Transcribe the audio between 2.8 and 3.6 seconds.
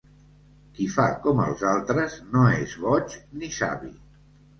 boig ni